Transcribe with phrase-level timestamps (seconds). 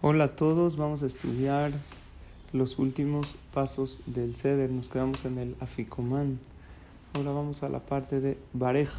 [0.00, 1.72] Hola a todos, vamos a estudiar
[2.52, 4.70] los últimos pasos del Seder.
[4.70, 6.38] Nos quedamos en el Aficomán.
[7.14, 8.90] Ahora vamos a la parte de Barej,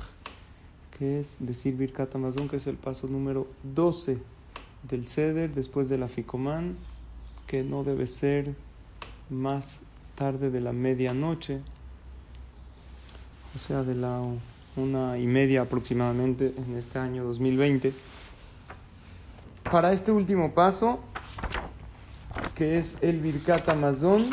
[0.98, 4.18] que es decir Birkat Amazon, que es el paso número 12
[4.90, 6.76] del Seder después del Aficomán,
[7.48, 8.54] que no debe ser
[9.30, 9.80] más
[10.16, 11.62] tarde de la medianoche,
[13.56, 14.22] o sea, de la
[14.76, 17.94] una y media aproximadamente en este año 2020
[19.72, 21.00] para este último paso,
[22.55, 24.25] que es el Birkat Amazon,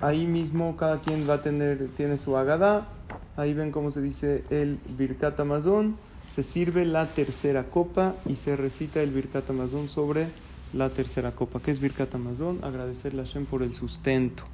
[0.00, 2.88] ahí mismo cada quien va a tener, tiene su agada,
[3.36, 5.96] ahí ven cómo se dice el Birkat Amazon,
[6.28, 10.28] se sirve la tercera copa y se recita el Birkat Amazon sobre
[10.72, 11.60] la tercera copa.
[11.60, 12.60] ¿Qué es Birkat Amazon?
[12.62, 14.44] Agradecerle a por el sustento.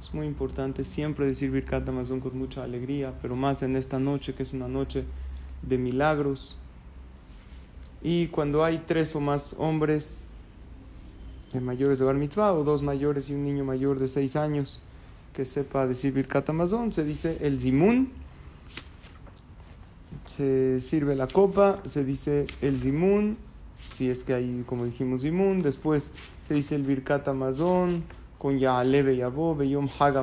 [0.00, 4.34] Es muy importante siempre decir Birkat Amazon con mucha alegría, pero más en esta noche
[4.34, 5.04] que es una noche
[5.62, 6.58] de milagros,
[8.04, 10.26] y cuando hay tres o más hombres
[11.54, 14.82] mayores de Bar Mitzvah, o dos mayores y un niño mayor de seis años
[15.32, 18.10] que sepa decir Birkat Amazon, se dice el Zimun.
[20.26, 23.38] Se sirve la copa, se dice el Zimun,
[23.92, 25.62] si es que hay, como dijimos, Zimun.
[25.62, 26.10] Después
[26.46, 28.04] se dice el Birkat Amazon
[28.36, 30.22] con Ya'aleve Yabo, Beyom Haga.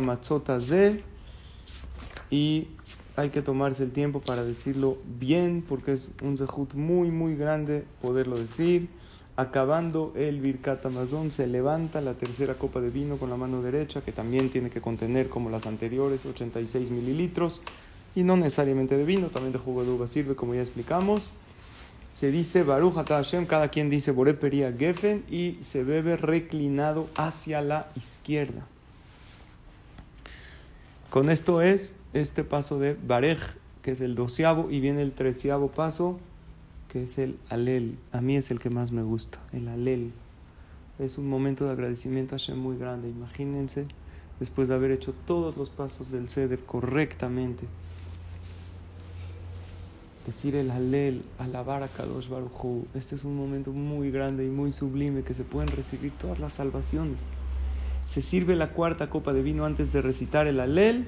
[2.29, 2.67] Y
[3.21, 7.83] hay que tomarse el tiempo para decirlo bien, porque es un zehut muy, muy grande
[8.01, 8.89] poderlo decir.
[9.35, 14.01] Acabando el Birkat Amazon, se levanta la tercera copa de vino con la mano derecha,
[14.01, 17.61] que también tiene que contener, como las anteriores, 86 mililitros,
[18.15, 21.33] y no necesariamente de vino, también de jugo de uva sirve, como ya explicamos.
[22.13, 27.91] Se dice Baruch Hashem, cada quien dice Boreperia Geffen, y se bebe reclinado hacia la
[27.95, 28.65] izquierda.
[31.11, 33.37] Con esto es este paso de Barej,
[33.81, 36.17] que es el doceavo, y viene el treceavo paso,
[36.87, 37.97] que es el Alel.
[38.13, 40.13] A mí es el que más me gusta, el Alel.
[40.99, 43.09] Es un momento de agradecimiento a muy grande.
[43.09, 43.87] Imagínense,
[44.39, 47.65] después de haber hecho todos los pasos del Seder correctamente,
[50.25, 54.71] decir el Alel, alabar a Kadosh Baruj Este es un momento muy grande y muy
[54.71, 57.19] sublime que se pueden recibir todas las salvaciones
[58.05, 61.07] se sirve la cuarta copa de vino antes de recitar el alel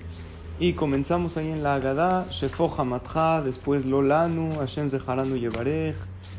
[0.60, 5.96] y comenzamos ahí en la Agadá, Shefo Hamatha, después Lolanu, Hashem Zeharanu Yevarej.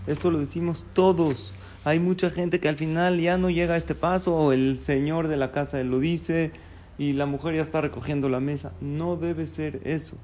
[0.07, 1.53] Esto lo decimos todos.
[1.85, 5.29] Hay mucha gente que al final ya no llega a este paso, o el señor
[5.29, 6.53] de la casa lo dice,
[6.97, 8.73] y la mujer ya está recogiendo la mesa.
[8.81, 10.17] No debe ser eso.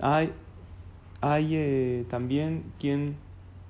[0.00, 0.32] Hay,
[1.20, 3.16] hay eh, también quien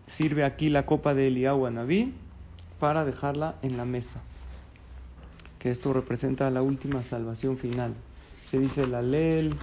[0.06, 2.14] sirve aquí la copa de Eliyahu Naví
[2.80, 4.22] para dejarla en la mesa
[5.58, 7.94] que esto representa la última salvación final.
[8.50, 9.54] Se dice el Alel,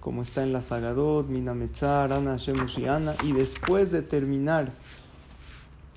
[0.00, 2.36] como está en la Sagadot, Minametzar, Ana
[3.24, 4.72] y después de terminar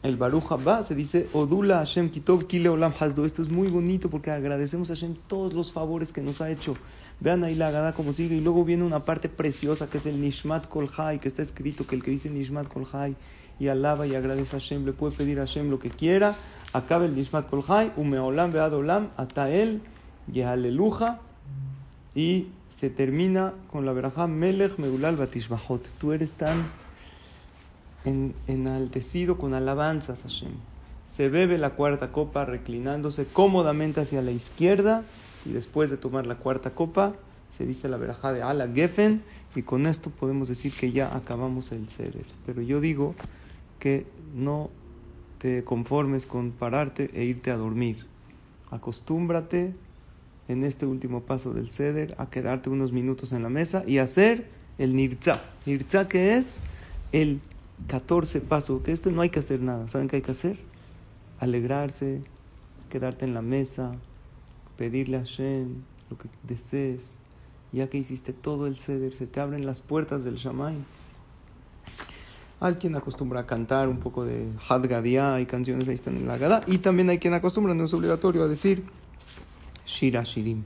[0.04, 3.24] el Baruch Haba, se dice Odula Hashem Kitov Kile Olam Hasdo.
[3.24, 6.76] Esto es muy bonito porque agradecemos a Hashem todos los favores que nos ha hecho.
[7.22, 8.36] Vean ahí la Agada como sigue.
[8.36, 10.90] Y luego viene una parte preciosa que es el Nishmat Kol
[11.22, 12.86] que está escrito que el que dice Nishmat Kol
[13.64, 16.36] y alaba y agradece a Hashem, le puede pedir a Hashem lo que quiera
[16.74, 19.82] Acabe el Nishmat Kol Chai, Umeolam Beadolam, Atael,
[20.32, 21.20] Yehaleluja,
[22.16, 25.88] y se termina con la verajá Melech Meulal Batishbahot.
[26.00, 26.66] Tú eres tan
[28.48, 30.52] enaltecido con alabanzas, Hashem.
[31.06, 35.04] Se bebe la cuarta copa reclinándose cómodamente hacia la izquierda
[35.46, 37.14] y después de tomar la cuarta copa
[37.56, 39.22] se dice la verajá de Ala Geffen
[39.56, 42.26] y con esto podemos decir que ya acabamos el Seder.
[42.48, 43.14] Pero yo digo
[43.84, 44.70] que no
[45.40, 48.06] te conformes con pararte e irte a dormir.
[48.72, 49.74] Acostúmbrate
[50.48, 54.48] en este último paso del ceder a quedarte unos minutos en la mesa y hacer
[54.78, 55.42] el nirza.
[55.66, 56.60] Nirza que es
[57.12, 57.42] el
[57.88, 59.90] 14 paso, que esto no hay que hacer nada.
[59.90, 60.58] ¿Saben qué hay que hacer?
[61.42, 62.22] Alegrarse,
[62.90, 63.98] quedarte en la mesa,
[64.78, 67.18] pedirle a Shem lo que desees.
[67.74, 70.78] Ya que hiciste todo el ceder, se te abren las puertas del Shamay.
[72.64, 76.38] Hay quien acostumbra a cantar un poco de Hadgadia, hay canciones ahí están en la
[76.38, 76.64] Gada.
[76.66, 78.86] Y también hay quien acostumbra, no es obligatorio, a decir
[79.86, 80.64] Shira Shirim,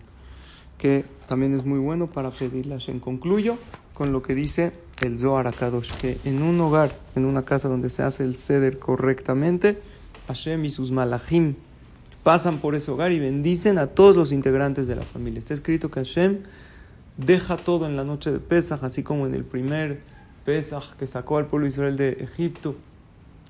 [0.78, 3.00] que también es muy bueno para pedirle a Shem.
[3.00, 3.58] Concluyo
[3.96, 7.90] con lo que dice el Zohar Akadosh, que en un hogar, en una casa donde
[7.90, 9.82] se hace el ceder correctamente,
[10.28, 11.56] Hashem y sus malachim
[12.22, 15.40] pasan por ese hogar y bendicen a todos los integrantes de la familia.
[15.40, 16.44] Está escrito que Hashem
[17.18, 20.17] deja todo en la noche de Pesach, así como en el primer
[20.48, 22.74] Pesach que sacó al pueblo de Israel de Egipto.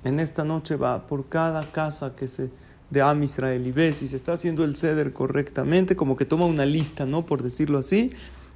[0.02, 2.50] En esta noche va por cada casa que se
[2.90, 6.46] de Am Israel y ve si se está haciendo el ceder correctamente, como que toma
[6.46, 7.24] una lista, ¿no?
[7.24, 8.10] Por decirlo así.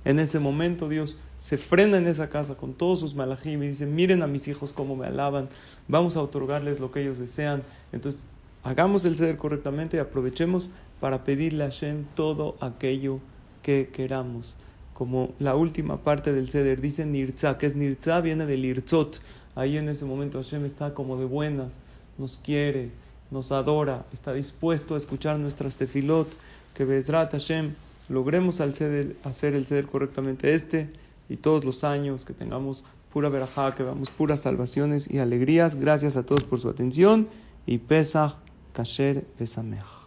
[0.05, 3.87] En ese momento Dios se frena en esa casa con todos sus malajim y dice,
[3.87, 5.49] miren a mis hijos cómo me alaban,
[5.87, 7.63] vamos a otorgarles lo que ellos desean.
[7.93, 8.27] Entonces,
[8.65, 13.21] hagamos el ceder correctamente y aprovechemos para pedirle a Hashem todo aquello
[13.63, 14.57] que queramos.
[15.03, 19.21] Como la última parte del ceder dice Nirza, que es Nirza, viene del Irzot.
[19.57, 21.81] Ahí en ese momento Hashem está como de buenas,
[22.19, 22.91] nos quiere,
[23.33, 26.29] nos adora, está dispuesto a escuchar nuestras tefilot,
[26.73, 27.75] que Bezrat Hashem
[28.09, 30.89] logremos hacer el ceder correctamente este
[31.29, 35.75] y todos los años, que tengamos pura verajá, que veamos puras salvaciones y alegrías.
[35.75, 37.27] Gracias a todos por su atención
[37.67, 38.35] y Pesach
[38.73, 40.02] Kasher Besameach.